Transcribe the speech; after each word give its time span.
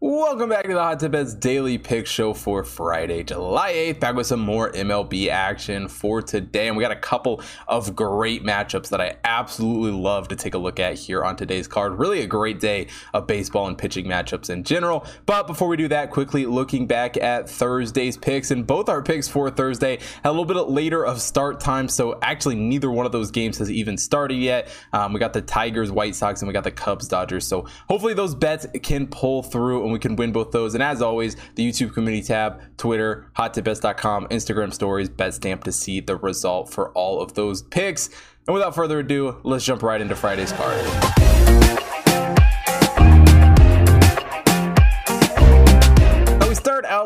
Welcome 0.00 0.50
back 0.50 0.62
to 0.62 0.74
the 0.74 0.80
Hot 0.80 1.00
Tip 1.00 1.10
Bets 1.10 1.34
Daily 1.34 1.76
Pick 1.76 2.06
Show 2.06 2.32
for 2.32 2.62
Friday, 2.62 3.24
July 3.24 3.72
8th. 3.72 3.98
Back 3.98 4.14
with 4.14 4.28
some 4.28 4.38
more 4.38 4.70
MLB 4.70 5.26
action 5.26 5.88
for 5.88 6.22
today. 6.22 6.68
And 6.68 6.76
we 6.76 6.84
got 6.84 6.92
a 6.92 6.96
couple 6.96 7.42
of 7.66 7.96
great 7.96 8.44
matchups 8.44 8.90
that 8.90 9.00
I 9.00 9.16
absolutely 9.24 9.90
love 9.90 10.28
to 10.28 10.36
take 10.36 10.54
a 10.54 10.58
look 10.58 10.78
at 10.78 10.94
here 10.94 11.24
on 11.24 11.34
today's 11.34 11.66
card. 11.66 11.98
Really 11.98 12.20
a 12.20 12.28
great 12.28 12.60
day 12.60 12.86
of 13.12 13.26
baseball 13.26 13.66
and 13.66 13.76
pitching 13.76 14.06
matchups 14.06 14.50
in 14.50 14.62
general. 14.62 15.04
But 15.26 15.48
before 15.48 15.66
we 15.66 15.76
do 15.76 15.88
that, 15.88 16.12
quickly 16.12 16.46
looking 16.46 16.86
back 16.86 17.16
at 17.16 17.50
Thursday's 17.50 18.16
picks, 18.16 18.52
and 18.52 18.64
both 18.64 18.88
our 18.88 19.02
picks 19.02 19.26
for 19.26 19.50
Thursday 19.50 19.98
had 20.22 20.26
a 20.26 20.30
little 20.30 20.44
bit 20.44 20.54
later 20.68 21.04
of 21.04 21.20
start 21.20 21.58
time. 21.58 21.88
So 21.88 22.20
actually, 22.22 22.54
neither 22.54 22.92
one 22.92 23.04
of 23.04 23.10
those 23.10 23.32
games 23.32 23.58
has 23.58 23.68
even 23.68 23.98
started 23.98 24.36
yet. 24.36 24.68
Um, 24.92 25.12
we 25.12 25.18
got 25.18 25.32
the 25.32 25.42
Tigers, 25.42 25.90
White 25.90 26.14
Sox, 26.14 26.40
and 26.40 26.46
we 26.46 26.52
got 26.52 26.62
the 26.62 26.70
Cubs, 26.70 27.08
Dodgers. 27.08 27.44
So 27.48 27.66
hopefully 27.88 28.14
those 28.14 28.36
bets 28.36 28.64
can 28.84 29.08
pull 29.08 29.42
through 29.42 29.87
and 29.88 29.92
we 29.92 29.98
can 29.98 30.16
win 30.16 30.32
both 30.32 30.50
those. 30.50 30.74
And 30.74 30.82
as 30.82 31.00
always, 31.00 31.36
the 31.54 31.68
YouTube 31.68 31.94
community 31.94 32.22
tab, 32.22 32.60
Twitter, 32.76 33.30
hottipbets.com, 33.36 34.28
Instagram 34.28 34.72
stories, 34.72 35.08
BetStamp 35.08 35.64
to 35.64 35.72
see 35.72 36.00
the 36.00 36.16
result 36.16 36.70
for 36.70 36.90
all 36.90 37.20
of 37.22 37.34
those 37.34 37.62
picks. 37.62 38.10
And 38.46 38.54
without 38.54 38.74
further 38.74 38.98
ado, 39.00 39.40
let's 39.42 39.64
jump 39.64 39.82
right 39.82 40.00
into 40.00 40.14
Friday's 40.14 40.52
card. 40.52 41.87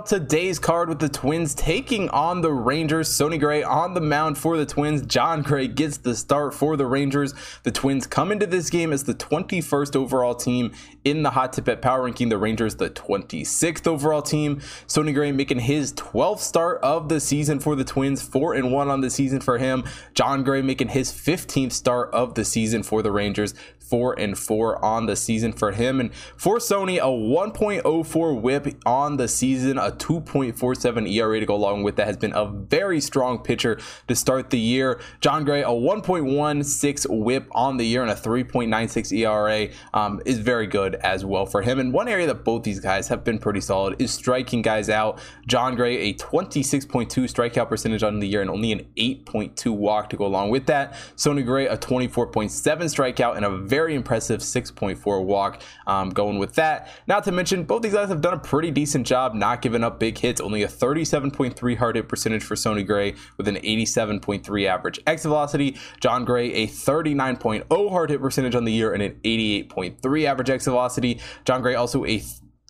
Today's 0.07 0.59
card 0.59 0.89
with 0.89 0.99
the 0.99 1.09
Twins 1.09 1.55
taking 1.55 2.09
on 2.11 2.41
the 2.41 2.53
Rangers. 2.53 3.09
Sonny 3.09 3.39
Gray 3.39 3.63
on 3.63 3.95
the 3.95 4.01
mound 4.01 4.37
for 4.37 4.57
the 4.57 4.67
Twins. 4.67 5.03
Jon 5.03 5.43
Gray 5.43 5.69
gets 5.69 5.99
the 5.99 6.15
start 6.15 6.55
for 6.55 6.77
the 6.77 6.87
Rangers. 6.87 7.35
The 7.63 7.71
Twins 7.71 8.07
come 8.07 8.33
into 8.33 8.47
this 8.47 8.69
game 8.69 8.93
as 8.93 9.05
the 9.05 9.15
21st 9.15 9.95
overall 9.95 10.35
team 10.35 10.73
in 11.05 11.23
the 11.23 11.31
Hot 11.31 11.53
Tip 11.53 11.67
Bet 11.67 11.83
Power 11.83 12.05
Ranking. 12.05 12.29
The 12.29 12.39
Rangers, 12.39 12.77
the 12.77 12.91
26th 12.91 13.87
overall 13.87 14.23
team. 14.23 14.61
Sonny 14.87 15.13
Gray 15.13 15.31
making 15.31 15.61
his 15.61 15.93
12th 15.93 16.41
start 16.41 16.81
of 16.83 17.09
the 17.09 17.21
season 17.21 17.61
for 17.61 17.77
the 17.77 17.85
Twins, 17.85 18.23
4 18.23 18.55
and 18.55 18.73
1 18.73 18.89
on 18.89 19.01
the 19.01 19.11
season 19.11 19.41
for 19.41 19.59
him. 19.59 19.85
Jon 20.15 20.43
Gray 20.43 20.63
making 20.63 20.89
his 20.89 21.13
15th 21.13 21.73
start 21.73 22.11
of 22.13 22.35
the 22.35 22.45
season 22.45 22.83
for 22.83 23.03
the 23.03 23.13
Rangers, 23.13 23.55
4 23.93 24.19
and 24.19 24.39
4 24.39 24.85
on 24.85 25.07
the 25.07 25.15
season 25.15 25.53
for 25.53 25.73
him. 25.73 26.01
And 26.01 26.13
for 26.37 26.59
Sonny, 26.59 26.99
a 26.99 27.05
1.04 27.05 28.41
whip 28.41 28.67
on 28.87 29.19
the 29.19 29.29
season 29.29 29.43
season, 29.43 29.77
a 29.77 29.91
2.47 29.91 31.13
ERA 31.13 31.41
to 31.41 31.47
go 31.47 31.55
along 31.55 31.83
with 31.83 31.97
that 31.97 32.07
has 32.07 32.17
been 32.17 32.33
a 32.35 32.47
very 32.47 33.01
strong 33.01 33.39
pitcher 33.39 33.79
to 34.09 34.15
start 34.15 34.51
the 34.51 34.59
year. 34.59 35.01
Jon 35.21 35.45
Gray, 35.45 35.63
a 35.63 35.67
1.16 35.67 37.25
whip 37.25 37.49
on 37.53 37.77
the 37.77 37.85
year 37.85 38.03
and 38.03 38.11
a 38.11 38.15
3.96 38.15 39.13
ERA 39.13 39.69
um, 39.95 40.23
is 40.25 40.39
very 40.39 40.67
good 40.67 40.95
as 40.97 41.25
well 41.25 41.45
for 41.45 41.63
him. 41.63 41.81
And 41.81 41.93
one 41.93 42.09
area 42.09 42.27
that 42.29 42.45
both 42.45 42.63
these 42.63 42.81
guys 42.81 43.09
have 43.09 43.25
been 43.25 43.39
pretty 43.39 43.61
solid 43.61 44.01
is 44.01 44.13
striking 44.13 44.63
guys 44.63 44.89
out. 44.89 45.19
Jon 45.47 45.75
Gray, 45.75 45.99
a 45.99 46.15
26.2 46.15 47.09
strikeout 47.09 47.69
percentage 47.69 48.03
on 48.03 48.21
the 48.21 48.29
year 48.29 48.41
and 48.41 48.51
only 48.51 48.73
an 48.73 48.87
8.2 48.97 49.75
walk 49.75 50.09
to 50.11 50.17
go 50.17 50.25
along 50.25 50.51
with 50.51 50.67
that. 50.67 50.95
Sonny 51.17 51.43
Gray, 51.43 51.67
a 51.67 51.77
24.7 51.77 52.51
strikeout 52.53 53.37
and 53.37 53.45
a 53.45 53.51
very 53.51 53.82
impressive 53.89 54.41
6.4 54.41 55.25
walk 55.25 55.63
um, 55.87 56.11
going 56.11 56.39
with 56.39 56.55
that. 56.55 56.89
Not 57.07 57.25
to 57.25 57.33
mention, 57.33 57.65
both 57.65 57.83
these 57.83 57.93
guys 57.93 58.09
have 58.09 58.21
done 58.21 58.35
a 58.35 58.39
pretty 58.39 58.71
decent 58.71 59.07
job 59.07 59.35
not 59.35 59.63
giving 59.63 59.85
up 59.85 59.99
big 59.99 60.19
hits. 60.19 60.41
Only 60.41 60.63
a 60.63 60.69
37.3 60.69 61.77
hard 61.77 61.97
hit 61.97 62.09
percentage 62.09 62.43
for 62.43 62.57
Sonny 62.57 62.83
Gray 62.83 63.15
with 63.37 63.49
an 63.49 63.57
87.3 63.57 64.67
average 64.67 65.01
exit 65.07 65.29
velocity. 65.29 65.77
Jon 66.01 66.25
Gray, 66.25 66.53
a 66.53 66.67
39.0 66.67 67.91
hard 67.91 68.11
hit 68.11 68.21
percentage 68.21 68.55
on 68.55 68.65
the 68.65 68.73
year 68.73 68.93
and 68.93 69.03
an 69.03 69.13
88.3 69.25 70.25
average 70.25 70.51
exit 70.51 70.71
velocity. 70.71 71.21
Jon 71.45 71.63
Gray 71.63 71.75
also 71.75 72.05
a 72.05 72.23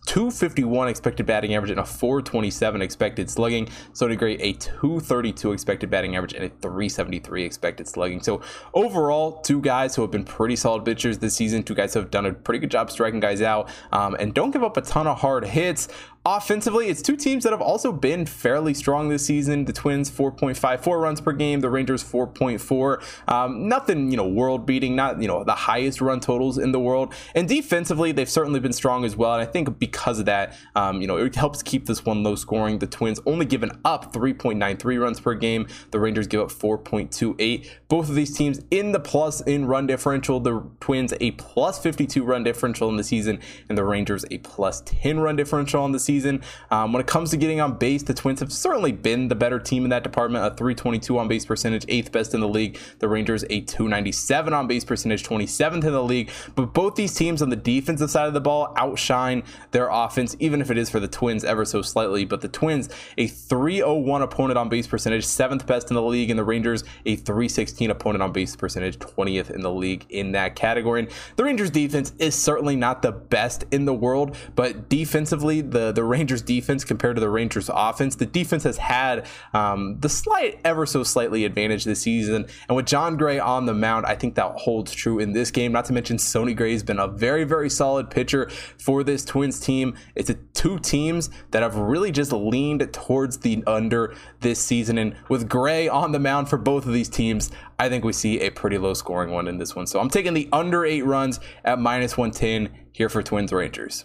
251 0.06 0.88
expected 0.88 1.26
batting 1.26 1.54
average 1.54 1.70
and 1.70 1.80
a 1.80 1.84
427 1.84 2.82
expected 2.82 3.30
slugging. 3.30 3.68
Sonny 3.92 4.16
Gray, 4.16 4.34
a 4.34 4.52
232 4.54 5.52
expected 5.52 5.90
batting 5.90 6.16
average 6.16 6.34
and 6.34 6.44
a 6.44 6.48
373 6.48 7.44
expected 7.44 7.86
slugging. 7.86 8.20
So 8.20 8.42
overall, 8.74 9.40
two 9.42 9.60
guys 9.60 9.94
who 9.94 10.02
have 10.02 10.10
been 10.10 10.24
pretty 10.24 10.56
solid 10.56 10.84
pitchers 10.84 11.18
this 11.18 11.34
season. 11.34 11.62
Two 11.62 11.74
guys 11.74 11.94
who 11.94 12.00
have 12.00 12.10
done 12.10 12.26
a 12.26 12.32
pretty 12.32 12.58
good 12.58 12.70
job 12.70 12.90
striking 12.90 13.20
guys 13.20 13.42
out 13.42 13.70
um, 13.92 14.16
and 14.18 14.34
don't 14.34 14.50
give 14.50 14.64
up 14.64 14.76
a 14.76 14.82
ton 14.82 15.06
of 15.06 15.20
hard 15.20 15.44
hits. 15.44 15.88
Offensively, 16.24 16.86
it's 16.86 17.02
two 17.02 17.16
teams 17.16 17.42
that 17.42 17.50
have 17.50 17.60
also 17.60 17.90
been 17.90 18.26
fairly 18.26 18.74
strong 18.74 19.08
this 19.08 19.26
season. 19.26 19.64
The 19.64 19.72
Twins 19.72 20.08
4.54 20.08 21.02
runs 21.02 21.20
per 21.20 21.32
game, 21.32 21.58
the 21.58 21.68
Rangers 21.68 22.04
4.4. 22.04 23.02
Um, 23.28 23.66
nothing, 23.66 24.08
you 24.12 24.16
know, 24.16 24.28
world 24.28 24.64
beating, 24.64 24.94
not 24.94 25.20
you 25.20 25.26
know 25.26 25.42
the 25.42 25.54
highest 25.54 26.00
run 26.00 26.20
totals 26.20 26.58
in 26.58 26.70
the 26.70 26.78
world. 26.78 27.12
And 27.34 27.48
defensively, 27.48 28.12
they've 28.12 28.30
certainly 28.30 28.60
been 28.60 28.72
strong 28.72 29.04
as 29.04 29.16
well. 29.16 29.32
And 29.32 29.42
I 29.42 29.46
think 29.46 29.80
because 29.80 30.20
of 30.20 30.26
that, 30.26 30.56
um, 30.76 31.00
you 31.00 31.08
know, 31.08 31.16
it 31.16 31.34
helps 31.34 31.60
keep 31.60 31.86
this 31.86 32.04
one 32.04 32.22
low 32.22 32.36
scoring. 32.36 32.78
The 32.78 32.86
Twins 32.86 33.18
only 33.26 33.44
given 33.44 33.72
up 33.84 34.12
3.93 34.12 35.00
runs 35.00 35.18
per 35.18 35.34
game. 35.34 35.66
The 35.90 35.98
Rangers 35.98 36.28
give 36.28 36.40
up 36.40 36.50
4.28. 36.50 37.68
Both 37.88 38.08
of 38.08 38.14
these 38.14 38.32
teams 38.32 38.60
in 38.70 38.92
the 38.92 39.00
plus 39.00 39.40
in 39.40 39.64
run 39.64 39.88
differential. 39.88 40.38
The 40.38 40.64
Twins 40.78 41.14
a 41.20 41.32
plus 41.32 41.80
52 41.80 42.22
run 42.22 42.44
differential 42.44 42.88
in 42.88 42.96
the 42.96 43.02
season, 43.02 43.40
and 43.68 43.76
the 43.76 43.82
Rangers 43.82 44.24
a 44.30 44.38
plus 44.38 44.82
10 44.82 45.18
run 45.18 45.34
differential 45.34 45.82
on 45.82 45.90
the 45.90 45.98
season 45.98 46.11
season. 46.12 46.42
Um, 46.70 46.92
when 46.92 47.00
it 47.00 47.06
comes 47.06 47.30
to 47.30 47.36
getting 47.38 47.60
on 47.60 47.78
base, 47.78 48.02
the 48.02 48.12
Twins 48.12 48.40
have 48.40 48.52
certainly 48.52 48.92
been 48.92 49.28
the 49.28 49.34
better 49.34 49.58
team 49.58 49.84
in 49.84 49.90
that 49.90 50.02
department. 50.02 50.44
A 50.44 50.50
322 50.50 51.18
on 51.18 51.26
base 51.26 51.46
percentage, 51.46 51.86
eighth 51.88 52.12
best 52.12 52.34
in 52.34 52.40
the 52.40 52.48
league. 52.48 52.78
The 52.98 53.08
Rangers 53.08 53.44
a 53.48 53.60
297 53.62 54.52
on 54.52 54.66
base 54.66 54.84
percentage, 54.84 55.22
27th 55.24 55.84
in 55.84 55.92
the 55.92 56.02
league. 56.02 56.30
But 56.54 56.74
both 56.74 56.96
these 56.96 57.14
teams 57.14 57.40
on 57.40 57.48
the 57.48 57.56
defensive 57.56 58.10
side 58.10 58.28
of 58.28 58.34
the 58.34 58.40
ball 58.40 58.74
outshine 58.76 59.42
their 59.70 59.88
offense, 59.88 60.36
even 60.38 60.60
if 60.60 60.70
it 60.70 60.76
is 60.76 60.90
for 60.90 61.00
the 61.00 61.08
Twins 61.08 61.44
ever 61.44 61.64
so 61.64 61.80
slightly. 61.80 62.26
But 62.26 62.42
the 62.42 62.48
Twins 62.48 62.90
a 63.16 63.26
301 63.26 64.20
opponent 64.22 64.58
on 64.58 64.68
base 64.68 64.86
percentage, 64.86 65.24
seventh 65.24 65.66
best 65.66 65.90
in 65.90 65.94
the 65.94 66.02
league, 66.02 66.28
and 66.28 66.38
the 66.38 66.44
Rangers 66.44 66.84
a 67.06 67.16
316 67.16 67.90
opponent 67.90 68.22
on 68.22 68.32
base 68.32 68.54
percentage, 68.54 68.98
20th 68.98 69.50
in 69.50 69.62
the 69.62 69.72
league 69.72 70.04
in 70.10 70.32
that 70.32 70.56
category. 70.56 71.00
And 71.00 71.10
the 71.36 71.44
Rangers 71.44 71.70
defense 71.70 72.12
is 72.18 72.34
certainly 72.34 72.76
not 72.76 73.00
the 73.00 73.12
best 73.12 73.64
in 73.70 73.86
the 73.86 73.94
world, 73.94 74.36
but 74.54 74.90
defensively, 74.90 75.62
the 75.62 75.92
the 75.92 76.01
the 76.02 76.08
Rangers 76.08 76.42
defense 76.42 76.82
compared 76.82 77.14
to 77.14 77.20
the 77.20 77.28
Rangers 77.28 77.70
offense. 77.72 78.16
The 78.16 78.26
defense 78.26 78.64
has 78.64 78.76
had 78.76 79.24
um, 79.54 80.00
the 80.00 80.08
slight, 80.08 80.58
ever 80.64 80.84
so 80.84 81.04
slightly 81.04 81.44
advantage 81.44 81.84
this 81.84 82.02
season. 82.02 82.46
And 82.68 82.74
with 82.74 82.86
Jon 82.86 83.16
Gray 83.16 83.38
on 83.38 83.66
the 83.66 83.72
mound, 83.72 84.04
I 84.06 84.16
think 84.16 84.34
that 84.34 84.50
holds 84.56 84.92
true 84.92 85.20
in 85.20 85.32
this 85.32 85.52
game. 85.52 85.70
Not 85.70 85.84
to 85.84 85.92
mention, 85.92 86.18
Sonny 86.18 86.54
Gray 86.54 86.72
has 86.72 86.82
been 86.82 86.98
a 86.98 87.06
very, 87.06 87.44
very 87.44 87.70
solid 87.70 88.10
pitcher 88.10 88.50
for 88.78 89.04
this 89.04 89.24
Twins 89.24 89.60
team. 89.60 89.96
It's 90.16 90.28
a, 90.28 90.34
two 90.54 90.80
teams 90.80 91.30
that 91.52 91.62
have 91.62 91.76
really 91.76 92.10
just 92.10 92.32
leaned 92.32 92.92
towards 92.92 93.38
the 93.38 93.62
under 93.64 94.16
this 94.40 94.58
season. 94.58 94.98
And 94.98 95.14
with 95.28 95.48
Gray 95.48 95.88
on 95.88 96.10
the 96.10 96.18
mound 96.18 96.48
for 96.48 96.58
both 96.58 96.84
of 96.84 96.92
these 96.92 97.08
teams, 97.08 97.52
I 97.78 97.88
think 97.88 98.04
we 98.04 98.12
see 98.12 98.40
a 98.40 98.50
pretty 98.50 98.76
low 98.76 98.94
scoring 98.94 99.30
one 99.30 99.46
in 99.46 99.58
this 99.58 99.76
one. 99.76 99.86
So 99.86 100.00
I'm 100.00 100.10
taking 100.10 100.34
the 100.34 100.48
under 100.52 100.84
eight 100.84 101.02
runs 101.02 101.38
at 101.64 101.78
minus 101.78 102.18
110 102.18 102.76
here 102.90 103.08
for 103.08 103.22
Twins 103.22 103.52
Rangers. 103.52 104.04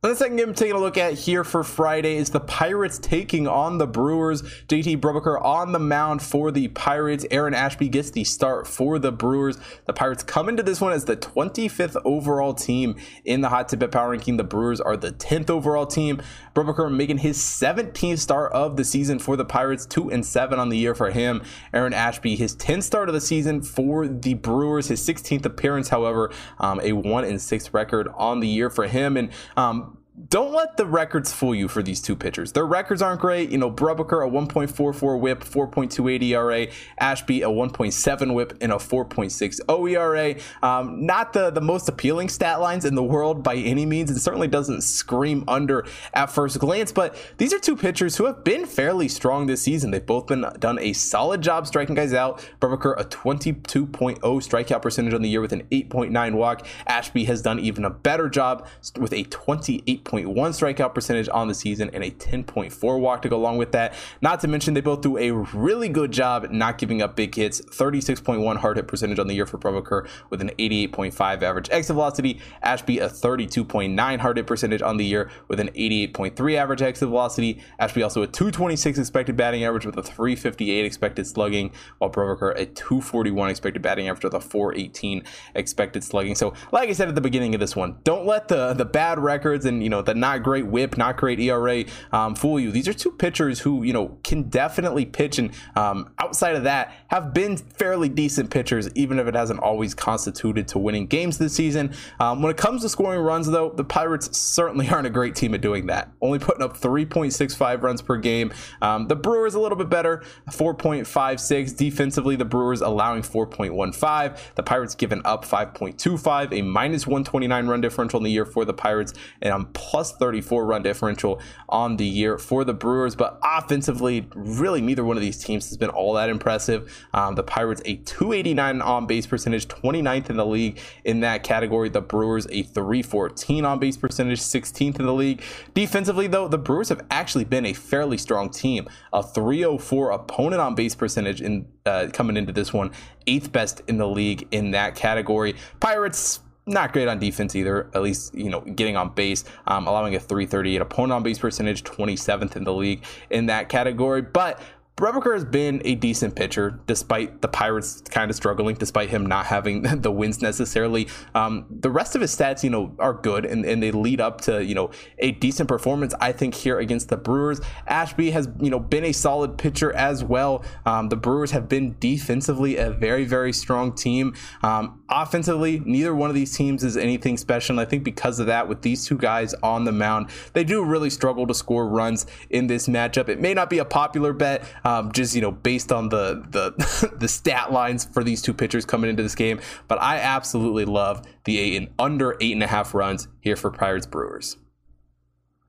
The 0.00 0.14
second 0.14 0.36
game 0.36 0.50
I'm 0.50 0.54
taking 0.54 0.76
a 0.76 0.78
look 0.78 0.96
at 0.96 1.14
here 1.14 1.42
for 1.42 1.64
Friday 1.64 2.18
is 2.18 2.30
the 2.30 2.38
Pirates 2.38 3.00
taking 3.00 3.48
on 3.48 3.78
the 3.78 3.86
Brewers. 3.88 4.42
JT 4.42 4.98
Brubaker 4.98 5.44
on 5.44 5.72
the 5.72 5.80
mound 5.80 6.22
for 6.22 6.52
the 6.52 6.68
Pirates. 6.68 7.26
Aaron 7.32 7.52
Ashby 7.52 7.88
gets 7.88 8.12
the 8.12 8.22
start 8.22 8.68
for 8.68 9.00
the 9.00 9.10
Brewers. 9.10 9.58
The 9.86 9.92
Pirates 9.92 10.22
come 10.22 10.48
into 10.48 10.62
this 10.62 10.80
one 10.80 10.92
as 10.92 11.06
the 11.06 11.16
25th 11.16 12.00
overall 12.04 12.54
team 12.54 12.94
in 13.24 13.40
the 13.40 13.48
Hot 13.48 13.68
Tip 13.68 13.90
Power 13.90 14.10
Ranking. 14.10 14.36
The 14.36 14.44
Brewers 14.44 14.80
are 14.80 14.96
the 14.96 15.10
10th 15.10 15.50
overall 15.50 15.84
team. 15.84 16.22
Brubaker 16.54 16.94
making 16.94 17.18
his 17.18 17.38
17th 17.38 18.18
start 18.18 18.52
of 18.52 18.76
the 18.76 18.84
season 18.84 19.18
for 19.18 19.36
the 19.36 19.44
Pirates, 19.44 19.84
2 19.84 20.12
and 20.12 20.24
7 20.24 20.60
on 20.60 20.68
the 20.68 20.78
year 20.78 20.94
for 20.94 21.10
him. 21.10 21.42
Aaron 21.74 21.92
Ashby, 21.92 22.36
his 22.36 22.54
10th 22.54 22.84
start 22.84 23.08
of 23.08 23.16
the 23.16 23.20
season 23.20 23.62
for 23.62 24.06
the 24.06 24.34
Brewers, 24.34 24.86
his 24.86 25.04
16th 25.04 25.44
appearance, 25.44 25.88
however, 25.88 26.30
um, 26.60 26.80
a 26.84 26.92
1 26.92 27.24
and 27.24 27.40
6 27.42 27.74
record 27.74 28.06
on 28.14 28.38
the 28.38 28.48
year 28.48 28.70
for 28.70 28.86
him. 28.86 29.16
And 29.16 29.30
um, 29.56 29.87
don't 30.28 30.52
let 30.52 30.76
the 30.76 30.84
records 30.84 31.32
fool 31.32 31.54
you 31.54 31.68
for 31.68 31.82
these 31.82 32.00
two 32.00 32.16
pitchers. 32.16 32.52
Their 32.52 32.66
records 32.66 33.02
aren't 33.02 33.20
great. 33.20 33.50
You 33.50 33.58
know, 33.58 33.70
Brubaker 33.70 34.26
a 34.26 34.30
1.44 34.30 35.20
whip, 35.20 35.44
4.28 35.44 36.22
ERA. 36.22 36.66
Ashby 36.98 37.42
a 37.42 37.48
1.7 37.48 38.34
whip 38.34 38.56
and 38.60 38.72
a 38.72 38.76
4.60 38.76 39.90
ERA. 39.90 40.34
Um, 40.62 41.06
not 41.06 41.32
the, 41.32 41.50
the 41.50 41.60
most 41.60 41.88
appealing 41.88 42.28
stat 42.28 42.60
lines 42.60 42.84
in 42.84 42.94
the 42.94 43.02
world 43.02 43.42
by 43.42 43.56
any 43.56 43.86
means. 43.86 44.10
It 44.10 44.18
certainly 44.18 44.48
doesn't 44.48 44.82
scream 44.82 45.44
under 45.46 45.86
at 46.12 46.26
first 46.26 46.58
glance, 46.58 46.90
but 46.90 47.16
these 47.36 47.52
are 47.52 47.60
two 47.60 47.76
pitchers 47.76 48.16
who 48.16 48.24
have 48.24 48.42
been 48.42 48.66
fairly 48.66 49.08
strong 49.08 49.46
this 49.46 49.62
season. 49.62 49.92
They've 49.92 50.04
both 50.04 50.26
been 50.26 50.44
done 50.58 50.78
a 50.80 50.94
solid 50.94 51.42
job 51.42 51.66
striking 51.66 51.94
guys 51.94 52.12
out. 52.12 52.44
Brubaker 52.60 52.98
a 52.98 53.04
22.0 53.04 54.18
strikeout 54.20 54.82
percentage 54.82 55.14
on 55.14 55.22
the 55.22 55.28
year 55.28 55.40
with 55.40 55.52
an 55.52 55.62
8.9 55.70 56.34
walk. 56.34 56.66
Ashby 56.86 57.24
has 57.24 57.40
done 57.40 57.60
even 57.60 57.84
a 57.84 57.90
better 57.90 58.28
job 58.28 58.66
with 58.98 59.12
a 59.12 59.22
28 59.24 60.04
8.1 60.08 60.34
strikeout 60.34 60.94
percentage 60.94 61.28
on 61.28 61.48
the 61.48 61.54
season 61.54 61.90
and 61.92 62.02
a 62.02 62.10
10.4 62.10 63.00
walk 63.00 63.22
to 63.22 63.28
go 63.28 63.36
along 63.36 63.58
with 63.58 63.72
that. 63.72 63.94
Not 64.20 64.40
to 64.40 64.48
mention, 64.48 64.74
they 64.74 64.80
both 64.80 65.00
do 65.00 65.18
a 65.18 65.32
really 65.32 65.88
good 65.88 66.12
job 66.12 66.50
not 66.50 66.78
giving 66.78 67.02
up 67.02 67.16
big 67.16 67.34
hits. 67.34 67.60
36.1 67.60 68.56
hard 68.56 68.76
hit 68.76 68.88
percentage 68.88 69.18
on 69.18 69.26
the 69.26 69.34
year 69.34 69.46
for 69.46 69.58
Brubaker 69.58 70.08
with 70.30 70.40
an 70.40 70.50
88.5 70.58 71.42
average 71.42 71.68
exit 71.70 71.94
velocity. 71.94 72.40
Ashby 72.62 72.98
a 72.98 73.08
32.9 73.08 74.18
hard 74.18 74.36
hit 74.36 74.46
percentage 74.46 74.82
on 74.82 74.96
the 74.96 75.04
year 75.04 75.30
with 75.48 75.60
an 75.60 75.68
88.3 75.68 76.54
average 76.56 76.82
exit 76.82 77.08
velocity. 77.08 77.62
Ashby 77.78 78.02
also 78.02 78.22
a 78.22 78.26
226 78.26 78.98
expected 78.98 79.36
batting 79.36 79.64
average 79.64 79.86
with 79.86 79.96
a 79.96 80.02
358 80.02 80.84
expected 80.84 81.26
slugging, 81.26 81.72
while 81.98 82.10
Brubaker 82.10 82.52
a 82.58 82.66
241 82.66 83.50
expected 83.50 83.82
batting 83.82 84.08
average 84.08 84.24
with 84.24 84.34
a 84.34 84.40
418 84.40 85.24
expected 85.54 86.04
slugging. 86.04 86.34
So, 86.34 86.54
like 86.72 86.88
I 86.88 86.92
said 86.92 87.08
at 87.08 87.14
the 87.14 87.20
beginning 87.20 87.54
of 87.54 87.60
this 87.60 87.76
one, 87.76 87.98
don't 88.04 88.26
let 88.26 88.48
the 88.48 88.74
the 88.74 88.84
bad 88.84 89.18
records 89.18 89.64
and 89.64 89.82
you 89.82 89.88
know 89.88 89.97
the 90.02 90.14
not 90.14 90.42
great 90.42 90.66
WHIP, 90.66 90.96
not 90.96 91.16
great 91.16 91.40
ERA 91.40 91.84
um, 92.12 92.34
fool 92.34 92.58
you. 92.60 92.70
These 92.70 92.88
are 92.88 92.92
two 92.92 93.12
pitchers 93.12 93.60
who 93.60 93.82
you 93.82 93.92
know 93.92 94.18
can 94.24 94.44
definitely 94.44 95.06
pitch, 95.06 95.38
and 95.38 95.52
um, 95.76 96.10
outside 96.18 96.56
of 96.56 96.64
that, 96.64 96.92
have 97.08 97.32
been 97.32 97.56
fairly 97.56 98.08
decent 98.08 98.50
pitchers, 98.50 98.88
even 98.94 99.18
if 99.18 99.26
it 99.26 99.34
hasn't 99.34 99.60
always 99.60 99.94
constituted 99.94 100.68
to 100.68 100.78
winning 100.78 101.06
games 101.06 101.38
this 101.38 101.54
season. 101.54 101.94
Um, 102.20 102.42
when 102.42 102.50
it 102.50 102.56
comes 102.56 102.82
to 102.82 102.88
scoring 102.88 103.20
runs, 103.20 103.46
though, 103.46 103.70
the 103.70 103.84
Pirates 103.84 104.36
certainly 104.36 104.88
aren't 104.90 105.06
a 105.06 105.10
great 105.10 105.34
team 105.34 105.54
at 105.54 105.60
doing 105.60 105.86
that. 105.86 106.10
Only 106.20 106.38
putting 106.38 106.62
up 106.62 106.76
3.65 106.76 107.82
runs 107.82 108.02
per 108.02 108.16
game. 108.16 108.52
Um, 108.82 109.08
the 109.08 109.16
Brewers 109.16 109.54
a 109.54 109.60
little 109.60 109.78
bit 109.78 109.88
better, 109.88 110.22
4.56 110.50 111.76
defensively. 111.76 112.36
The 112.36 112.44
Brewers 112.44 112.80
allowing 112.80 113.22
4.15. 113.22 114.38
The 114.54 114.62
Pirates 114.62 114.94
giving 114.94 115.22
up 115.24 115.44
5.25, 115.44 116.52
a 116.52 116.62
minus 116.62 117.06
129 117.06 117.66
run 117.66 117.80
differential 117.80 118.18
in 118.18 118.24
the 118.24 118.30
year 118.30 118.44
for 118.44 118.64
the 118.64 118.74
Pirates, 118.74 119.14
and 119.42 119.52
a 119.52 119.64
plus 119.78 120.12
34 120.12 120.66
run 120.66 120.82
differential 120.82 121.40
on 121.68 121.96
the 121.96 122.04
year 122.04 122.36
for 122.36 122.64
the 122.64 122.74
Brewers. 122.74 123.14
But 123.14 123.38
offensively, 123.44 124.28
really 124.34 124.80
neither 124.80 125.04
one 125.04 125.16
of 125.16 125.20
these 125.20 125.42
teams 125.42 125.68
has 125.68 125.76
been 125.76 125.88
all 125.88 126.14
that 126.14 126.28
impressive. 126.28 126.92
Um, 127.14 127.36
the 127.36 127.44
Pirates 127.44 127.80
a 127.84 127.94
289 127.96 128.82
on 128.82 129.06
base 129.06 129.26
percentage, 129.26 129.68
29th 129.68 130.30
in 130.30 130.36
the 130.36 130.44
league 130.44 130.80
in 131.04 131.20
that 131.20 131.44
category. 131.44 131.88
The 131.88 132.00
Brewers 132.00 132.46
a 132.50 132.64
314 132.64 133.64
on 133.64 133.78
base 133.78 133.96
percentage, 133.96 134.40
16th 134.40 134.98
in 134.98 135.06
the 135.06 135.14
league. 135.14 135.42
Defensively, 135.74 136.26
though, 136.26 136.48
the 136.48 136.58
Brewers 136.58 136.88
have 136.88 137.06
actually 137.10 137.44
been 137.44 137.64
a 137.64 137.72
fairly 137.72 138.18
strong 138.18 138.50
team. 138.50 138.88
A 139.12 139.22
304 139.22 140.10
opponent 140.10 140.60
on 140.60 140.74
base 140.74 140.96
percentage 140.96 141.40
in 141.40 141.66
uh, 141.86 142.08
coming 142.12 142.36
into 142.36 142.52
this 142.52 142.72
one, 142.72 142.90
eighth 143.26 143.52
best 143.52 143.80
in 143.86 143.96
the 143.96 144.08
league 144.08 144.46
in 144.50 144.72
that 144.72 144.96
category. 144.96 145.54
Pirates 145.80 146.40
not 146.68 146.92
great 146.92 147.08
on 147.08 147.18
defense 147.18 147.56
either, 147.56 147.88
at 147.94 148.02
least, 148.02 148.34
you 148.34 148.50
know, 148.50 148.60
getting 148.60 148.96
on 148.96 149.10
base, 149.10 149.44
um, 149.66 149.86
allowing 149.86 150.14
a 150.14 150.20
338 150.20 150.80
opponent 150.80 151.12
on 151.12 151.22
base 151.22 151.38
percentage, 151.38 151.82
27th 151.84 152.56
in 152.56 152.64
the 152.64 152.72
league 152.72 153.02
in 153.30 153.46
that 153.46 153.68
category. 153.68 154.22
But 154.22 154.60
Brubaker 154.98 155.32
has 155.32 155.44
been 155.44 155.80
a 155.84 155.94
decent 155.94 156.34
pitcher, 156.34 156.80
despite 156.88 157.40
the 157.40 157.46
Pirates 157.46 158.02
kind 158.10 158.32
of 158.32 158.36
struggling, 158.36 158.74
despite 158.74 159.08
him 159.10 159.24
not 159.24 159.46
having 159.46 159.82
the 160.02 160.10
wins 160.10 160.42
necessarily. 160.42 161.06
Um, 161.36 161.66
the 161.70 161.88
rest 161.88 162.16
of 162.16 162.20
his 162.20 162.36
stats, 162.36 162.64
you 162.64 162.70
know, 162.70 162.96
are 162.98 163.14
good 163.14 163.44
and, 163.46 163.64
and 163.64 163.80
they 163.80 163.92
lead 163.92 164.20
up 164.20 164.40
to, 164.42 164.64
you 164.64 164.74
know, 164.74 164.90
a 165.20 165.30
decent 165.30 165.68
performance, 165.68 166.14
I 166.20 166.32
think, 166.32 166.52
here 166.52 166.80
against 166.80 167.10
the 167.10 167.16
Brewers. 167.16 167.60
Ashby 167.86 168.32
has, 168.32 168.48
you 168.58 168.70
know, 168.70 168.80
been 168.80 169.04
a 169.04 169.12
solid 169.12 169.56
pitcher 169.56 169.92
as 169.92 170.24
well. 170.24 170.64
Um, 170.84 171.10
the 171.10 171.16
Brewers 171.16 171.52
have 171.52 171.68
been 171.68 171.94
defensively 172.00 172.76
a 172.76 172.90
very, 172.90 173.24
very 173.24 173.52
strong 173.52 173.94
team. 173.94 174.34
Um, 174.64 175.00
offensively, 175.08 175.80
neither 175.84 176.12
one 176.12 176.28
of 176.28 176.34
these 176.34 176.56
teams 176.56 176.82
is 176.82 176.96
anything 176.96 177.36
special. 177.36 177.74
And 177.78 177.80
I 177.80 177.88
think 177.88 178.02
because 178.02 178.40
of 178.40 178.48
that, 178.48 178.66
with 178.66 178.82
these 178.82 179.06
two 179.06 179.16
guys 179.16 179.54
on 179.62 179.84
the 179.84 179.92
mound, 179.92 180.30
they 180.54 180.64
do 180.64 180.84
really 180.84 181.10
struggle 181.10 181.46
to 181.46 181.54
score 181.54 181.86
runs 181.86 182.26
in 182.50 182.66
this 182.66 182.88
matchup. 182.88 183.28
It 183.28 183.40
may 183.40 183.54
not 183.54 183.70
be 183.70 183.78
a 183.78 183.84
popular 183.84 184.32
bet 184.32 184.64
um, 184.88 185.12
just 185.12 185.34
you 185.34 185.42
know 185.42 185.50
based 185.50 185.92
on 185.92 186.08
the 186.08 186.42
the 186.50 187.12
the 187.18 187.28
stat 187.28 187.72
lines 187.72 188.06
for 188.06 188.24
these 188.24 188.40
two 188.40 188.54
pitchers 188.54 188.86
coming 188.86 189.10
into 189.10 189.22
this 189.22 189.34
game. 189.34 189.60
But 189.86 190.00
I 190.00 190.18
absolutely 190.18 190.86
love 190.86 191.26
the 191.44 191.58
eight 191.58 191.76
and 191.76 191.88
under 191.98 192.36
eight 192.40 192.52
and 192.52 192.62
a 192.62 192.66
half 192.66 192.94
runs 192.94 193.28
here 193.40 193.56
for 193.56 193.70
Pirates 193.70 194.06
Brewers 194.06 194.56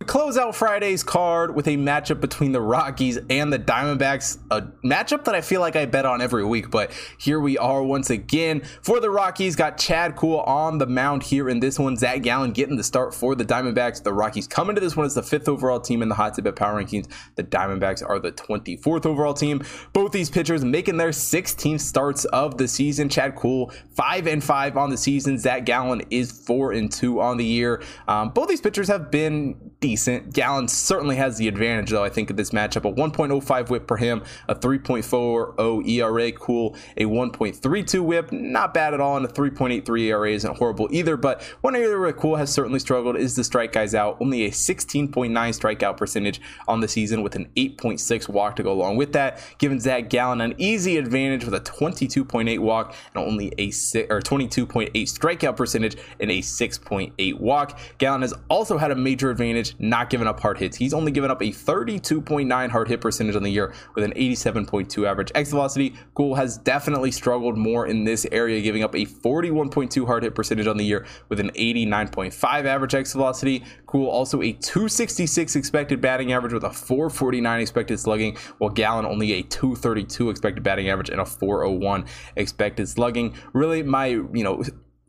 close 0.09 0.39
out 0.39 0.55
Friday's 0.55 1.03
card 1.03 1.53
with 1.53 1.67
a 1.67 1.77
matchup 1.77 2.19
between 2.19 2.51
the 2.51 2.59
Rockies 2.59 3.19
and 3.29 3.53
the 3.53 3.59
Diamondbacks. 3.59 4.39
A 4.49 4.63
matchup 4.83 5.23
that 5.25 5.35
I 5.35 5.41
feel 5.41 5.61
like 5.61 5.75
I 5.75 5.85
bet 5.85 6.03
on 6.03 6.19
every 6.19 6.43
week, 6.43 6.71
but 6.71 6.91
here 7.19 7.39
we 7.39 7.59
are 7.59 7.83
once 7.83 8.09
again. 8.09 8.63
For 8.81 8.99
the 8.99 9.11
Rockies, 9.11 9.55
got 9.55 9.77
Chad 9.77 10.15
Kuhl 10.15 10.39
on 10.39 10.79
the 10.79 10.87
mound 10.87 11.21
here 11.21 11.47
in 11.47 11.59
this 11.59 11.77
one. 11.77 11.95
Zach 11.95 12.23
Gallen 12.23 12.53
getting 12.53 12.75
the 12.75 12.83
start 12.83 13.13
for 13.13 13.35
the 13.35 13.45
Diamondbacks. 13.45 14.01
The 14.01 14.11
Rockies 14.11 14.47
coming 14.47 14.73
to 14.73 14.81
this 14.81 14.97
one 14.97 15.05
as 15.05 15.13
the 15.13 15.21
fifth 15.21 15.47
overall 15.47 15.79
team 15.79 16.01
in 16.01 16.09
the 16.09 16.15
hot 16.15 16.33
tip 16.33 16.47
at 16.47 16.55
power 16.55 16.83
rankings. 16.83 17.07
The 17.35 17.43
Diamondbacks 17.43 18.03
are 18.03 18.17
the 18.17 18.31
24th 18.31 19.05
overall 19.05 19.35
team. 19.35 19.63
Both 19.93 20.11
these 20.11 20.31
pitchers 20.31 20.65
making 20.65 20.97
their 20.97 21.09
16th 21.09 21.81
starts 21.81 22.25
of 22.25 22.57
the 22.57 22.67
season. 22.67 23.09
Chad 23.09 23.35
Kuhl, 23.35 23.71
5 23.93 24.25
and 24.25 24.43
5 24.43 24.75
on 24.75 24.89
the 24.89 24.97
season. 24.97 25.37
Zach 25.37 25.65
Gallen 25.65 26.01
is 26.09 26.31
4 26.31 26.71
and 26.71 26.91
2 26.91 27.21
on 27.21 27.37
the 27.37 27.45
year. 27.45 27.83
Um, 28.07 28.29
both 28.29 28.47
these 28.47 28.59
pitchers 28.59 28.87
have 28.87 29.11
been 29.11 29.68
decent 29.79 30.33
Gallen 30.33 30.67
certainly 30.67 31.15
has 31.15 31.37
the 31.37 31.47
advantage, 31.47 31.91
though, 31.91 32.03
I 32.03 32.09
think, 32.09 32.29
of 32.29 32.37
this 32.37 32.51
matchup. 32.51 32.85
A 32.85 32.93
1.05 32.93 33.69
whip 33.69 33.87
for 33.87 33.97
him, 33.97 34.23
a 34.47 34.55
3.40 34.55 35.87
ERA, 35.87 36.31
Kuhl. 36.31 36.75
A 36.97 37.05
1.32 37.05 38.01
whip, 38.01 38.31
not 38.31 38.73
bad 38.73 38.93
at 38.93 38.99
all, 38.99 39.17
and 39.17 39.25
a 39.25 39.29
3.83 39.29 40.01
ERA 40.01 40.31
isn't 40.31 40.57
horrible 40.57 40.87
either. 40.91 41.17
But 41.17 41.41
one 41.61 41.75
area 41.75 41.97
where 41.97 42.11
Kuhl 42.13 42.35
has 42.35 42.51
certainly 42.51 42.79
struggled 42.79 43.15
is 43.15 43.35
the 43.35 43.43
strike 43.43 43.71
guys 43.71 43.95
out. 43.95 44.17
Only 44.19 44.45
a 44.45 44.51
16.9 44.51 45.31
strikeout 45.31 45.97
percentage 45.97 46.41
on 46.67 46.81
the 46.81 46.87
season 46.87 47.23
with 47.23 47.35
an 47.35 47.49
8.6 47.55 48.27
walk 48.29 48.55
to 48.57 48.63
go 48.63 48.71
along 48.71 48.97
with 48.97 49.13
that, 49.13 49.41
giving 49.57 49.79
Zach 49.79 50.09
Gallen 50.09 50.41
an 50.41 50.55
easy 50.57 50.97
advantage 50.97 51.45
with 51.45 51.53
a 51.53 51.61
22.8 51.61 52.59
walk 52.59 52.95
and 53.13 53.23
only 53.25 53.53
a 53.57 53.71
six, 53.71 54.11
or 54.11 54.19
22.8 54.19 54.91
strikeout 54.91 55.55
percentage 55.55 55.95
and 56.19 56.31
a 56.31 56.39
6.8 56.39 57.39
walk. 57.39 57.79
Gallen 57.97 58.21
has 58.21 58.33
also 58.49 58.77
had 58.77 58.91
a 58.91 58.95
major 58.95 59.29
advantage 59.29 59.68
not 59.79 60.09
giving 60.09 60.27
up 60.27 60.39
hard 60.39 60.57
hits. 60.57 60.77
He's 60.77 60.93
only 60.93 61.11
given 61.11 61.29
up 61.29 61.41
a 61.41 61.51
32.9 61.51 62.69
hard 62.69 62.87
hit 62.87 63.01
percentage 63.01 63.35
on 63.35 63.43
the 63.43 63.51
year 63.51 63.73
with 63.95 64.03
an 64.03 64.13
87.2 64.13 65.07
average 65.07 65.31
exit 65.35 65.51
velocity. 65.51 65.95
Kuhl 66.15 66.35
has 66.35 66.57
definitely 66.57 67.11
struggled 67.11 67.57
more 67.57 67.85
in 67.87 68.03
this 68.03 68.25
area, 68.31 68.61
giving 68.61 68.83
up 68.83 68.95
a 68.95 69.05
41.2 69.05 70.05
hard 70.05 70.23
hit 70.23 70.35
percentage 70.35 70.67
on 70.67 70.77
the 70.77 70.85
year 70.85 71.05
with 71.29 71.39
an 71.39 71.51
89.5 71.51 72.65
average 72.65 72.95
exit 72.95 73.17
velocity. 73.17 73.63
Kuhl 73.87 74.07
also 74.07 74.41
a 74.41 74.53
266 74.53 75.55
expected 75.55 76.01
batting 76.01 76.31
average 76.31 76.53
with 76.53 76.63
a 76.63 76.71
449 76.71 77.61
expected 77.61 77.99
slugging, 77.99 78.37
while 78.57 78.69
Gallen 78.69 79.05
only 79.05 79.33
a 79.33 79.43
232 79.43 80.29
expected 80.29 80.63
batting 80.63 80.89
average 80.89 81.09
and 81.09 81.21
a 81.21 81.25
401 81.25 82.05
expected 82.35 82.87
slugging. 82.87 83.35
Really, 83.53 83.83
my, 83.83 84.07
you 84.07 84.43
know, 84.43 84.63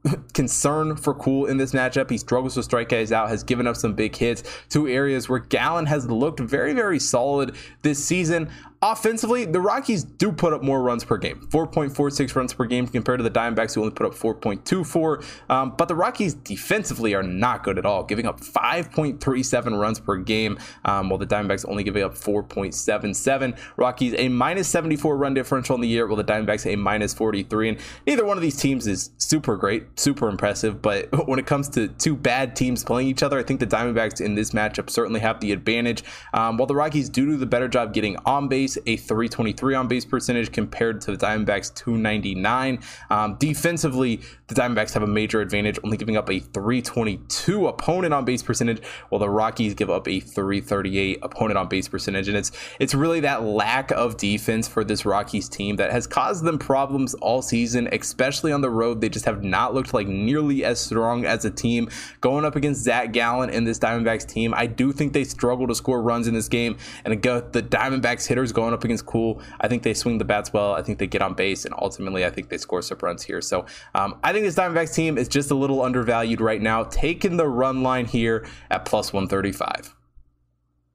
concern 0.32 0.96
for 0.96 1.14
Kuhl 1.14 1.46
in 1.46 1.56
this 1.56 1.72
matchup. 1.72 2.10
He 2.10 2.18
struggles 2.18 2.54
to 2.54 2.62
strike 2.62 2.88
guys 2.88 3.12
out, 3.12 3.28
has 3.28 3.42
given 3.42 3.66
up 3.66 3.76
some 3.76 3.94
big 3.94 4.16
hits. 4.16 4.42
Two 4.68 4.88
areas 4.88 5.28
where 5.28 5.38
Gallen 5.38 5.86
has 5.86 6.08
looked 6.08 6.40
very, 6.40 6.72
very 6.72 6.98
solid 6.98 7.54
this 7.82 8.02
season. 8.02 8.50
Offensively, 8.82 9.44
the 9.44 9.60
Rockies 9.60 10.04
do 10.04 10.32
put 10.32 10.54
up 10.54 10.62
more 10.62 10.82
runs 10.82 11.04
per 11.04 11.18
game 11.18 11.46
4.46 11.50 12.34
runs 12.34 12.54
per 12.54 12.64
game 12.64 12.86
compared 12.86 13.18
to 13.18 13.22
the 13.22 13.30
Diamondbacks, 13.30 13.74
who 13.74 13.82
only 13.82 13.92
put 13.92 14.06
up 14.06 14.14
4.24. 14.14 15.50
Um, 15.50 15.74
but 15.76 15.88
the 15.88 15.94
Rockies 15.94 16.32
defensively 16.32 17.14
are 17.14 17.22
not 17.22 17.62
good 17.62 17.76
at 17.76 17.84
all, 17.84 18.04
giving 18.04 18.24
up 18.24 18.40
5.37 18.40 19.78
runs 19.78 20.00
per 20.00 20.16
game, 20.16 20.58
um, 20.86 21.10
while 21.10 21.18
the 21.18 21.26
Diamondbacks 21.26 21.68
only 21.68 21.84
giving 21.84 22.02
up 22.02 22.14
4.77. 22.14 23.58
Rockies 23.76 24.14
a 24.16 24.30
minus 24.30 24.66
74 24.68 25.14
run 25.14 25.34
differential 25.34 25.74
in 25.74 25.82
the 25.82 25.88
year, 25.88 26.06
while 26.06 26.16
the 26.16 26.24
Diamondbacks 26.24 26.64
a 26.64 26.74
minus 26.76 27.12
43. 27.12 27.68
And 27.68 27.78
neither 28.06 28.24
one 28.24 28.38
of 28.38 28.42
these 28.42 28.56
teams 28.56 28.86
is 28.86 29.10
super 29.18 29.58
great, 29.58 30.00
super 30.00 30.26
impressive. 30.26 30.80
But 30.80 31.26
when 31.28 31.38
it 31.38 31.44
comes 31.44 31.68
to 31.70 31.88
two 31.88 32.16
bad 32.16 32.56
teams 32.56 32.82
playing 32.82 33.08
each 33.08 33.22
other, 33.22 33.38
I 33.38 33.42
think 33.42 33.60
the 33.60 33.66
Diamondbacks 33.66 34.22
in 34.22 34.36
this 34.36 34.52
matchup 34.52 34.88
certainly 34.88 35.20
have 35.20 35.40
the 35.40 35.52
advantage. 35.52 36.02
Um, 36.32 36.56
while 36.56 36.66
the 36.66 36.74
Rockies 36.74 37.10
do 37.10 37.26
do 37.26 37.36
the 37.36 37.44
better 37.44 37.68
job 37.68 37.92
getting 37.92 38.16
on 38.24 38.48
base 38.48 38.69
base, 38.74 38.82
a 38.86 38.96
323 38.96 39.74
on 39.74 39.88
base 39.88 40.04
percentage 40.04 40.52
compared 40.52 41.00
to 41.02 41.16
the 41.16 41.26
Diamondbacks 41.26 41.74
299. 41.74 42.80
Um, 43.10 43.36
defensively, 43.38 44.20
the 44.48 44.54
Diamondbacks 44.54 44.92
have 44.94 45.02
a 45.02 45.06
major 45.06 45.40
advantage, 45.40 45.78
only 45.84 45.96
giving 45.96 46.16
up 46.16 46.30
a 46.30 46.40
322 46.40 47.68
opponent 47.68 48.14
on 48.14 48.24
base 48.24 48.42
percentage, 48.42 48.82
while 49.08 49.18
the 49.18 49.28
Rockies 49.28 49.74
give 49.74 49.90
up 49.90 50.08
a 50.08 50.20
338 50.20 51.18
opponent 51.22 51.58
on 51.58 51.68
base 51.68 51.88
percentage. 51.88 52.28
And 52.28 52.36
it's 52.36 52.52
it's 52.78 52.94
really 52.94 53.20
that 53.20 53.42
lack 53.42 53.90
of 53.92 54.16
defense 54.16 54.68
for 54.68 54.84
this 54.84 55.04
Rockies 55.04 55.48
team 55.48 55.76
that 55.76 55.92
has 55.92 56.06
caused 56.06 56.44
them 56.44 56.58
problems 56.58 57.14
all 57.14 57.42
season, 57.42 57.88
especially 57.92 58.52
on 58.52 58.60
the 58.60 58.70
road. 58.70 59.00
They 59.00 59.08
just 59.08 59.24
have 59.24 59.42
not 59.42 59.74
looked 59.74 59.94
like 59.94 60.06
nearly 60.06 60.64
as 60.64 60.80
strong 60.80 61.24
as 61.24 61.44
a 61.44 61.50
team 61.50 61.88
going 62.20 62.44
up 62.44 62.56
against 62.56 62.82
Zach 62.82 63.12
Gallen 63.12 63.50
and 63.50 63.66
this 63.66 63.78
Diamondbacks 63.78 64.26
team. 64.26 64.54
I 64.54 64.66
do 64.66 64.92
think 64.92 65.12
they 65.12 65.24
struggle 65.24 65.66
to 65.68 65.74
score 65.74 66.02
runs 66.02 66.26
in 66.26 66.34
this 66.34 66.48
game, 66.48 66.76
and 67.04 67.14
the 67.14 67.62
Diamondbacks 67.62 68.26
hitters 68.26 68.52
going 68.60 68.74
up 68.74 68.84
against 68.84 69.06
Kuhl. 69.06 69.40
I 69.60 69.68
think 69.68 69.82
they 69.82 69.94
swing 69.94 70.18
the 70.18 70.24
bats 70.24 70.52
well. 70.52 70.74
I 70.74 70.82
think 70.82 70.98
they 70.98 71.06
get 71.06 71.22
on 71.22 71.34
base, 71.34 71.64
and 71.64 71.74
ultimately, 71.78 72.26
I 72.26 72.30
think 72.30 72.50
they 72.50 72.58
score 72.58 72.82
some 72.82 72.98
runs 73.00 73.22
here. 73.22 73.40
So 73.40 73.64
um, 73.94 74.18
I 74.22 74.32
think 74.32 74.44
this 74.44 74.54
Diamondbacks 74.54 74.94
team 74.94 75.16
is 75.16 75.28
just 75.28 75.50
a 75.50 75.54
little 75.54 75.82
undervalued 75.82 76.40
right 76.40 76.60
now, 76.60 76.84
taking 76.84 77.36
the 77.38 77.46
run 77.46 77.82
line 77.82 78.04
here 78.04 78.46
at 78.70 78.84
plus 78.84 79.12
135. 79.12 79.94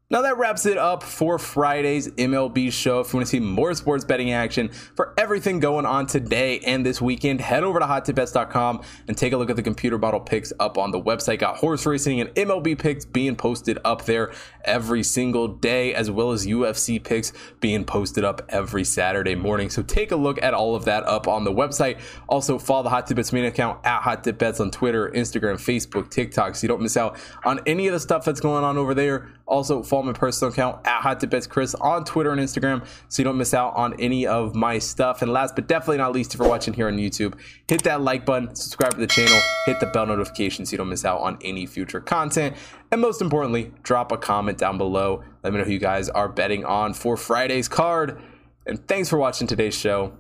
Now 0.08 0.22
that 0.22 0.38
wraps 0.38 0.68
it 0.68 0.78
up 0.78 1.02
for 1.02 1.40
Friday's 1.40 2.10
MLB 2.10 2.72
show. 2.72 3.00
If 3.00 3.12
you 3.12 3.18
want 3.18 3.26
to 3.26 3.32
see 3.32 3.40
more 3.40 3.74
sports 3.74 4.06
betting 4.06 4.32
action 4.32 4.70
for 4.70 5.16
everything 5.18 5.60
going 5.60 5.88
on 5.88 6.06
today 6.06 6.60
and 6.60 6.86
this 6.86 7.02
weekend, 7.02 7.42
head 7.42 7.64
over 7.64 7.80
to 7.80 7.88
hottipbets.com 7.88 8.84
and 9.08 9.18
take 9.18 9.34
a 9.34 9.38
look 9.38 9.50
at 9.50 9.56
the 9.56 9.64
computer 9.64 9.98
model 9.98 10.20
picks 10.20 10.54
up 10.60 10.78
on 10.78 10.92
the 10.92 11.02
website. 11.02 11.40
Got 11.40 11.58
horse 11.58 11.88
racing 11.88 12.22
and 12.22 12.30
MLB 12.36 12.78
picks 12.78 13.04
being 13.04 13.36
posted 13.36 13.80
up 13.84 14.06
there 14.06 14.32
every 14.64 15.02
single 15.02 15.48
day, 15.48 15.96
as 15.96 16.12
well 16.12 16.34
as 16.34 16.46
UFC 16.46 17.04
picks 17.04 17.34
being 17.60 17.84
posted 17.84 18.24
up 18.24 18.44
every 18.50 18.84
Saturday 18.84 19.34
morning. 19.34 19.72
So 19.72 19.82
take 19.82 20.12
a 20.12 20.16
look 20.16 20.40
at 20.44 20.54
all 20.54 20.76
of 20.76 20.86
that 20.86 21.04
up 21.08 21.28
on 21.28 21.46
the 21.46 21.52
website. 21.52 22.00
Also 22.30 22.60
follow 22.60 22.84
the 22.84 22.92
Hot 22.92 23.08
Tip 23.08 23.18
Bets 23.18 23.34
main 23.34 23.46
account 23.46 23.84
at 23.84 24.04
Hot 24.04 24.24
Tip 24.24 24.38
Bets 24.38 24.60
on 24.60 24.70
Twitter, 24.70 25.10
Instagram, 25.10 25.56
Facebook, 25.56 26.12
TikTok, 26.12 26.54
so 26.54 26.66
you 26.66 26.68
don't 26.68 26.82
miss 26.82 26.96
out 26.96 27.18
on 27.44 27.60
any 27.66 27.88
of 27.88 27.94
the 27.94 28.00
stuff 28.00 28.24
that's 28.24 28.40
going 28.40 28.64
on 28.64 28.78
over 28.78 28.94
there. 28.94 29.32
Also 29.48 29.84
follow 29.84 30.04
my 30.04 30.14
personal 30.14 30.52
account 30.52 30.86
at 30.88 31.02
Hot 31.02 31.24
Chris 31.50 31.76
on 31.76 32.04
Twitter 32.04 32.32
and 32.32 32.42
Instagram 32.42 32.86
so 33.10 33.22
you 33.22 33.24
don't 33.24 33.38
miss 33.38 33.54
out 33.54 33.76
on 33.76 33.94
any 34.00 34.26
of 34.26 34.56
my 34.56 34.80
stuff. 34.80 35.22
And 35.22 35.32
last 35.32 35.56
but 35.56 35.68
definitely 35.68 35.98
not 35.98 36.14
least, 36.14 36.34
if 36.34 36.40
you're 36.40 36.50
watching 36.50 36.74
here 36.74 36.88
on 36.88 36.98
YouTube, 36.98 37.38
hit 37.68 37.84
that 37.84 38.02
like 38.02 38.26
button, 38.26 38.56
subscribe 38.56 38.94
to 38.94 38.98
the 38.98 39.08
channel, 39.08 39.40
hit 39.66 39.80
the 39.80 39.86
bell 39.88 40.08
notification 40.08 40.66
so 40.66 40.72
you 40.72 40.78
don't 40.80 40.90
miss 40.90 41.06
out 41.06 41.22
on 41.22 41.38
any 41.44 41.66
future 41.66 42.00
content. 42.00 42.56
And 42.92 43.02
most 43.02 43.22
importantly, 43.22 43.72
drop 43.84 44.12
a 44.12 44.18
comment 44.18 44.58
down 44.58 44.78
below. 44.78 45.24
Let 45.44 45.54
me 45.54 45.60
know 45.60 45.66
who 45.66 45.74
you 45.74 45.80
guys 45.80 46.10
are 46.10 46.28
betting 46.28 46.66
on 46.66 46.94
for 46.94 47.16
Friday's 47.16 47.68
card. 47.68 48.22
And 48.66 48.88
thanks 48.88 49.10
for 49.10 49.18
watching 49.18 49.48
today's 49.48 49.78
show. 49.78 50.14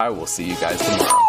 I 0.00 0.08
will 0.10 0.26
see 0.26 0.44
you 0.44 0.56
guys 0.56 0.80
tomorrow. 0.80 1.21